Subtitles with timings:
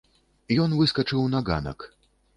[0.63, 1.79] Ён выскачыў на ганак.